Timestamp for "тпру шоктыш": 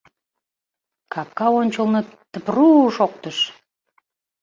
2.33-3.37